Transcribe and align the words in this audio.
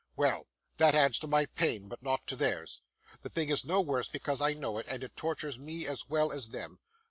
Well, 0.15 0.47
that 0.77 0.95
adds 0.95 1.19
to 1.19 1.27
my 1.27 1.45
pain, 1.45 1.87
but 1.87 2.01
not 2.01 2.25
to 2.25 2.35
theirs. 2.35 2.81
The 3.21 3.29
thing 3.29 3.49
is 3.49 3.63
no 3.63 3.81
worse 3.81 4.07
because 4.07 4.41
I 4.41 4.55
know 4.55 4.79
it, 4.79 4.87
and 4.89 5.03
it 5.03 5.15
tortures 5.15 5.59
me 5.59 5.85
as 5.85 6.09
well 6.09 6.31
as 6.31 6.49
them. 6.49 6.79